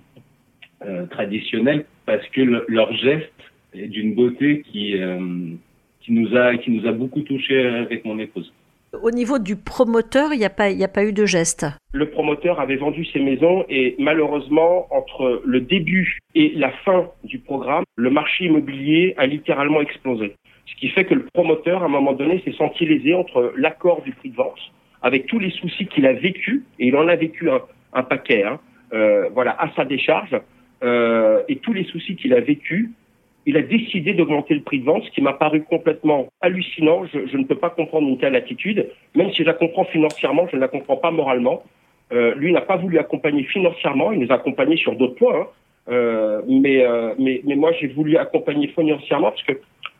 euh, 0.86 1.06
traditionnelle 1.08 1.86
parce 2.06 2.26
que 2.30 2.42
le, 2.42 2.66
leur 2.68 2.94
geste 2.94 3.32
est 3.74 3.88
d'une 3.88 4.14
beauté 4.14 4.62
qui 4.62 5.02
euh, 5.02 5.56
qui 6.02 6.12
nous 6.12 6.36
a 6.36 6.56
qui 6.58 6.72
nous 6.72 6.88
a 6.88 6.92
beaucoup 6.92 7.22
touché 7.22 7.66
avec 7.66 8.06
mon 8.06 8.20
épouse. 8.20 8.54
Au 9.02 9.10
niveau 9.10 9.40
du 9.40 9.56
promoteur, 9.56 10.34
il 10.34 10.38
n'y 10.38 10.46
a 10.46 10.50
pas 10.50 11.04
eu 11.04 11.14
de 11.14 11.26
geste. 11.26 11.66
Le 11.94 12.10
promoteur 12.12 12.60
avait 12.60 12.76
vendu 12.76 13.06
ses 13.06 13.20
maisons 13.20 13.66
et 13.68 13.96
malheureusement 13.98 14.88
entre 14.92 15.42
le 15.44 15.62
début 15.62 16.20
et 16.36 16.54
la 16.56 16.70
fin 16.86 17.10
du 17.24 17.40
programme, 17.40 17.84
le 17.96 18.12
marché 18.12 18.46
immobilier 18.46 19.16
a 19.18 19.26
littéralement 19.26 19.82
explosé. 19.82 20.36
Ce 20.68 20.76
qui 20.76 20.90
fait 20.90 21.06
que 21.06 21.16
le 21.16 21.26
promoteur, 21.34 21.82
à 21.82 21.86
un 21.86 21.90
moment 21.90 22.14
donné, 22.14 22.42
s'est 22.46 22.54
senti 22.54 22.86
lésé 22.86 23.16
entre 23.16 23.54
l'accord 23.58 24.04
du 24.04 24.12
prix 24.12 24.30
de 24.30 24.36
vente, 24.36 24.60
avec 25.02 25.26
tous 25.26 25.40
les 25.40 25.50
soucis 25.52 25.88
qu'il 25.88 26.06
a 26.06 26.14
vécu, 26.14 26.64
et 26.78 26.88
il 26.88 26.96
en 26.96 27.08
a 27.08 27.16
vécu 27.16 27.50
un, 27.50 27.62
un 27.94 28.04
paquet, 28.04 28.44
hein, 28.44 28.60
euh, 28.94 29.28
voilà, 29.34 29.56
à 29.60 29.72
sa 29.76 29.86
décharge, 29.86 30.40
euh, 30.84 31.42
et 31.48 31.58
tous 31.58 31.74
les 31.74 31.84
soucis 31.86 32.16
qu'il 32.16 32.34
a 32.34 32.42
vécu, 32.42 32.92
il 33.46 33.58
a 33.58 33.62
décidé 33.62 34.14
d'augmenter 34.14 34.54
le 34.54 34.62
prix 34.62 34.80
de 34.80 34.86
vente, 34.86 35.04
ce 35.04 35.12
qui 35.12 35.22
m'a 35.22 35.34
paru 35.34 35.64
complètement 35.64 36.28
hallucinant. 36.42 37.06
Je, 37.06 37.38
ne 37.38 37.44
peux 37.44 37.58
pas 37.58 37.70
comprendre 37.70 38.08
une 38.08 38.18
telle 38.18 38.36
attitude, 38.36 38.90
même 39.16 39.32
si 39.32 39.44
je 39.44 39.48
la 39.48 39.54
comprends 39.54 39.86
financièrement, 39.86 40.48
je 40.50 40.56
ne 40.56 40.62
la 40.62 40.68
comprends 40.68 40.98
pas 40.98 41.12
moralement. 41.12 41.64
Euh, 42.12 42.36
lui 42.36 42.52
n'a 42.54 42.62
pas 42.62 42.78
voulu 42.78 43.00
accompagner 43.00 43.44
financièrement, 43.44 44.12
il 44.12 44.20
nous 44.20 44.32
a 44.32 44.36
accompagnés 44.36 44.78
sur 44.78 44.96
d'autres 44.96 45.16
points, 45.16 45.42
hein. 45.42 45.48
euh, 45.90 46.42
mais, 46.48 46.86
euh, 46.86 47.14
mais, 47.18 47.42
mais 47.46 47.56
moi 47.56 47.72
j'ai 47.80 47.88
voulu 47.88 48.18
accompagner 48.18 48.68
financièrement 48.68 49.32
parce 49.32 49.44
que 49.44 49.54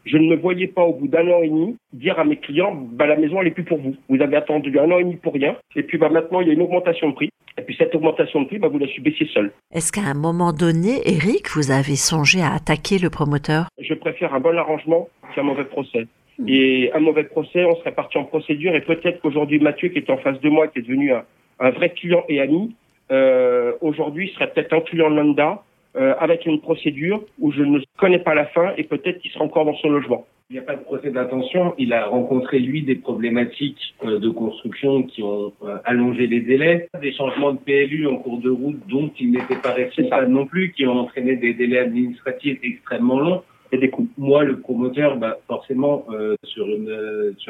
je 0.06 0.18
ne 0.18 0.28
me 0.28 0.36
voyais 0.36 0.68
pas 0.68 0.84
au 0.84 0.94
bout 0.94 1.08
d'un 1.08 1.28
an 1.30 1.42
et 1.42 1.48
demi 1.48 1.78
dire 1.94 2.20
à 2.20 2.26
mes 2.26 2.36
clients 2.36 2.76
bah, 2.76 3.08
la 3.08 3.16
maison 3.16 3.42
elle 3.42 3.48
est 3.48 3.52
plus 3.52 3.64
pour 3.64 3.80
vous. 3.80 3.96
Vous 4.10 4.22
avez 4.22 4.36
attendu 4.36 4.78
un 4.78 4.92
an 4.92 5.00
et 5.00 5.04
demi 5.04 5.16
pour 5.16 5.34
rien. 5.34 5.56
Et 5.76 5.84
puis 5.84 5.98
bah, 5.98 6.10
maintenant 6.10 6.42
il 6.42 6.48
y 6.48 6.52
a 6.52 6.54
une 6.54 6.62
augmentation 6.62 7.10
de 7.10 7.16
prix. 7.16 7.30
Et 7.58 7.62
puis 7.62 7.76
cette 7.78 7.94
augmentation 7.96 8.42
de 8.42 8.48
prix, 8.48 8.60
bah, 8.60 8.68
vous 8.68 8.80
la 8.80 8.88
subissez 8.88 9.28
seul. 9.34 9.52
Est-ce 9.72 9.92
qu'à 9.92 10.02
un 10.02 10.14
moment 10.14 10.54
donné, 10.54 11.02
Eric, 11.06 11.50
vous 11.56 11.72
avez 11.72 11.96
songé 11.96 12.42
à 12.42 12.54
attaquer 12.54 12.98
le 12.98 13.10
promoteur? 13.10 13.68
Je 13.80 13.94
préfère 13.94 14.34
un 14.34 14.40
bon 14.40 14.58
arrangement 14.58 15.08
qu'un 15.36 15.44
mauvais 15.44 15.66
procès. 15.66 16.08
Et 16.48 16.92
un 16.94 17.00
mauvais 17.00 17.26
procès, 17.26 17.64
on 17.64 17.76
serait 17.76 17.92
parti 17.92 18.18
en 18.18 18.24
procédure 18.24 18.74
et 18.76 18.82
peut-être 18.82 19.22
qu'aujourd'hui 19.22 19.60
Mathieu, 19.60 19.90
qui 19.90 20.00
est 20.00 20.10
en 20.10 20.18
face 20.18 20.40
de 20.42 20.50
moi, 20.50 20.68
qui 20.68 20.80
est 20.80 20.82
devenu 20.82 21.14
un, 21.14 21.24
un 21.60 21.70
vrai 21.70 21.92
client 21.92 22.24
et 22.28 22.42
ami, 22.42 22.76
euh, 23.12 23.74
aujourd'hui 23.82 24.32
serait 24.34 24.52
peut-être 24.52 24.74
un 24.74 24.82
client 24.82 25.10
lambda 25.10 25.64
euh, 25.96 26.16
avec 26.20 26.48
une 26.48 26.60
procédure 26.60 27.24
où 27.40 27.52
je 27.52 27.62
ne 27.62 27.80
connais 27.98 28.20
pas 28.20 28.34
la 28.34 28.46
fin 28.46 28.74
et 28.78 28.84
peut-être 28.84 29.20
qu'il 29.20 29.30
sera 29.32 29.46
encore 29.46 29.66
dans 29.66 29.76
son 29.76 29.90
logement. 29.90 30.26
Il 30.54 30.58
n'y 30.58 30.60
a 30.60 30.68
pas 30.68 30.76
de 30.76 30.84
procès 30.84 31.10
d'intention. 31.10 31.74
Il 31.80 31.94
a 31.94 32.06
rencontré, 32.06 32.60
lui, 32.60 32.84
des 32.84 32.94
problématiques 32.94 33.96
euh, 34.06 34.20
de 34.20 34.30
construction 34.30 35.02
qui 35.02 35.24
ont 35.24 35.52
euh, 35.64 35.78
allongé 35.84 36.28
les 36.28 36.42
délais, 36.42 36.90
des 37.02 37.12
changements 37.12 37.54
de 37.54 37.58
PLU 37.58 38.06
en 38.06 38.18
cours 38.18 38.38
de 38.38 38.52
route 38.52 38.78
dont 38.88 39.10
il 39.20 39.32
n'était 39.32 39.56
pas 39.56 39.74
responsable 39.74 40.28
non 40.28 40.46
plus, 40.46 40.72
qui 40.74 40.86
ont 40.86 40.92
entraîné 40.92 41.38
des 41.38 41.56
délais 41.56 41.80
administratifs 41.80 42.60
extrêmement 42.62 43.20
longs. 43.20 43.42
Et 43.72 43.80
des 43.80 43.90
coûts. 43.90 44.08
Moi, 44.16 44.44
le 44.44 44.60
promoteur, 44.60 45.18
bah, 45.18 45.40
forcément, 45.48 46.06
euh, 46.12 46.36
sur, 46.44 46.68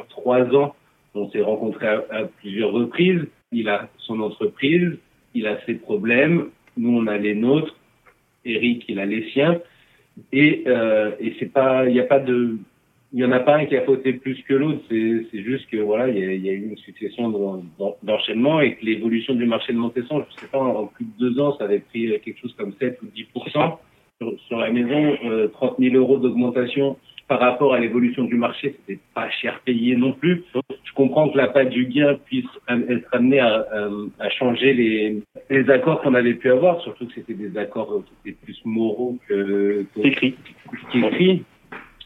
trois 0.07 0.43
ans, 0.55 0.73
on 1.13 1.29
s'est 1.29 1.41
rencontré 1.41 1.87
à, 1.87 2.29
plusieurs 2.39 2.71
reprises. 2.71 3.25
Il 3.51 3.67
a 3.67 3.89
son 3.97 4.21
entreprise, 4.21 4.97
il 5.33 5.45
a 5.45 5.59
ses 5.65 5.73
problèmes, 5.73 6.51
nous, 6.77 6.97
on 6.99 7.07
a 7.07 7.17
les 7.17 7.35
nôtres. 7.35 7.75
Eric, 8.45 8.85
il 8.87 8.97
a 8.97 9.05
les 9.05 9.29
siens. 9.31 9.59
Et, 10.31 10.63
et 11.19 11.35
c'est 11.39 11.51
pas, 11.51 11.85
il 11.85 11.93
n'y 11.93 11.99
a 11.99 12.05
pas 12.05 12.19
de, 12.19 12.59
il 13.13 13.19
y 13.19 13.25
en 13.25 13.31
a 13.31 13.39
pas 13.39 13.57
un 13.57 13.65
qui 13.65 13.77
a 13.77 13.83
fauté 13.83 14.13
plus 14.13 14.41
que 14.43 14.55
l'autre. 14.55 14.79
C'est, 14.89 15.27
c'est 15.31 15.43
juste 15.43 15.69
que 15.69 15.77
voilà, 15.77 16.09
il 16.09 16.17
y 16.17 16.23
a, 16.23 16.33
y 16.33 16.49
a, 16.49 16.53
eu 16.53 16.69
une 16.69 16.77
succession 16.77 17.29
d'enchaînements 18.01 18.59
et 18.59 18.75
que 18.75 18.85
l'évolution 18.85 19.35
du 19.35 19.45
marché 19.45 19.71
de 19.71 19.77
Montesson, 19.77 20.25
je 20.29 20.41
sais 20.41 20.47
pas, 20.47 20.59
en 20.59 20.87
plus 20.87 21.05
de 21.05 21.29
deux 21.29 21.39
ans, 21.39 21.55
ça 21.57 21.65
avait 21.65 21.79
pris 21.79 22.19
quelque 22.21 22.39
chose 22.39 22.55
comme 22.57 22.73
7 22.79 22.99
ou 23.03 23.05
10 23.13 23.27
sur, 24.19 24.39
sur 24.47 24.57
la 24.57 24.71
maison, 24.71 25.15
euh, 25.25 25.47
30 25.47 25.75
000 25.79 25.95
euros 25.95 26.17
d'augmentation 26.17 26.97
par 27.27 27.39
rapport 27.39 27.73
à 27.73 27.79
l'évolution 27.79 28.25
du 28.25 28.35
marché, 28.35 28.75
c'était 28.79 28.99
pas 29.13 29.29
cher 29.29 29.61
payé 29.63 29.95
non 29.95 30.11
plus. 30.11 30.43
Je 30.83 30.93
comprends 30.93 31.29
que 31.29 31.37
la 31.37 31.47
pâte 31.47 31.69
du 31.69 31.85
gain 31.85 32.17
puisse 32.25 32.45
être 32.67 33.07
amenée 33.13 33.39
à, 33.39 33.65
à, 34.19 34.29
changer 34.29 34.73
les, 34.73 35.23
les 35.49 35.69
accords 35.69 36.01
qu'on 36.01 36.15
avait 36.15 36.33
pu 36.33 36.51
avoir, 36.51 36.81
surtout 36.81 37.07
que 37.07 37.13
c'était 37.13 37.33
des 37.33 37.57
accords 37.57 38.03
qui 38.23 38.29
étaient 38.29 38.37
plus 38.43 38.59
moraux 38.65 39.17
que, 39.27 39.85
que 39.95 40.07
écrit. 40.07 40.35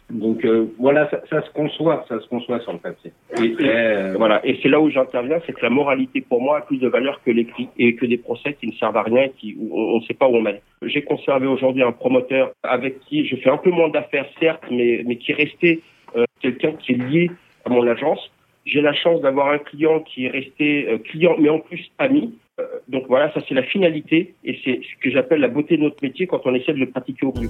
Donc 0.10 0.46
euh, 0.46 0.68
voilà, 0.80 1.10
ça, 1.10 1.22
ça, 1.30 1.42
se 1.42 1.50
conçoit, 1.52 2.06
ça 2.08 2.20
se 2.22 2.28
conçoit 2.28 2.62
sur 2.62 2.72
le 2.72 2.80
papier. 2.80 3.12
Et, 3.42 3.56
euh, 3.60 4.16
voilà, 4.18 4.40
et 4.46 4.58
c'est 4.62 4.70
là 4.70 4.80
où 4.80 4.90
j'interviens, 4.90 5.40
c'est 5.46 5.52
que 5.52 5.62
la 5.62 5.70
moralité 5.70 6.22
pour 6.22 6.42
moi 6.42 6.60
a 6.60 6.62
plus 6.62 6.78
de 6.78 6.88
valeur 6.88 7.22
que 7.26 7.32
l'écrit 7.32 7.68
et 7.78 7.96
que 7.96 8.06
des 8.06 8.18
procès 8.18 8.54
qui 8.54 8.68
ne 8.68 8.72
servent 8.74 8.96
à 8.96 9.04
rien, 9.04 9.28
qui 9.38 9.58
on 9.70 9.98
ne 9.98 10.04
sait 10.06 10.14
pas 10.14 10.28
où 10.28 10.36
on 10.36 10.42
mène. 10.42 10.60
J'ai 10.82 11.02
conservé 11.02 11.46
aujourd'hui 11.48 11.84
un 11.84 11.92
promoteur 11.92 12.52
avec 12.64 13.02
qui 13.02 13.26
je 13.28 13.36
fais 13.36 13.50
un 13.50 13.58
peu 13.58 13.70
moins 13.70 13.90
d'affaires 13.90 14.28
certes, 14.40 14.64
mais 14.72 15.04
mais 15.06 15.18
qui 15.18 15.34
est 15.34 15.36
resté 15.36 15.82
euh, 16.16 16.24
quelqu'un 16.40 16.72
qui 16.74 16.94
est 16.94 16.96
lié 16.96 17.32
à 17.66 17.70
mon 17.70 17.86
agence. 17.86 18.32
J'ai 18.66 18.82
la 18.82 18.94
chance 18.94 19.22
d'avoir 19.22 19.50
un 19.50 19.60
client 19.60 20.00
qui 20.02 20.26
est 20.26 20.30
resté 20.30 20.88
euh, 20.90 20.98
client, 21.00 21.36
mais 21.38 21.50
en 21.50 21.60
plus 21.60 21.92
ami. 21.98 22.38
Euh, 22.60 22.66
donc 22.88 23.08
voilà, 23.08 23.32
ça 23.34 23.42
c'est 23.48 23.56
la 23.56 23.64
finalité 23.64 24.36
et 24.46 24.58
c'est 24.64 24.80
ce 24.82 25.04
que 25.04 25.12
j'appelle 25.12 25.42
la 25.42 25.48
beauté 25.50 25.76
de 25.76 25.84
notre 25.84 26.02
métier 26.02 26.28
quand 26.28 26.42
on 26.46 26.56
essaie 26.56 26.74
de 26.74 26.80
le 26.80 26.90
pratiquer 26.90 27.26
au 27.26 27.34
mieux. 27.38 27.50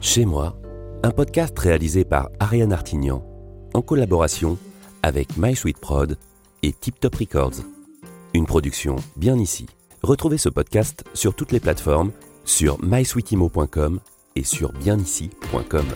Chez 0.00 0.24
moi, 0.24 0.56
un 1.02 1.10
podcast 1.10 1.58
réalisé 1.58 2.04
par 2.04 2.30
Ariane 2.38 2.72
Artignan 2.72 3.24
en 3.74 3.82
collaboration 3.82 4.56
avec 5.02 5.36
MySweetProd 5.36 6.16
et 6.62 6.72
Tip 6.72 7.00
Top 7.00 7.16
Records. 7.16 7.64
Une 8.32 8.46
production 8.46 8.96
bien 9.16 9.36
ici. 9.36 9.66
Retrouvez 10.02 10.38
ce 10.38 10.48
podcast 10.48 11.04
sur 11.14 11.34
toutes 11.34 11.50
les 11.50 11.60
plateformes, 11.60 12.12
sur 12.44 12.82
mysweetimo.com 12.82 13.98
et 14.36 14.44
sur 14.44 14.72
bienici.com. 14.72 15.86